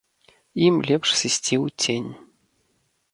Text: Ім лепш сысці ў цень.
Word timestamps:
Ім 0.67 0.75
лепш 0.87 1.07
сысці 1.21 1.55
ў 1.65 1.77
цень. 1.85 2.09